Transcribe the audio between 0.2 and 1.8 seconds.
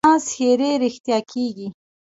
ښېرې رښتیا کېږي.